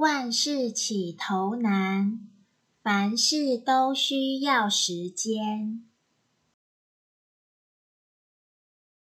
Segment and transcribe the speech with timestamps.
[0.00, 2.26] 万事起头难
[2.82, 5.89] 凡事都需要时间。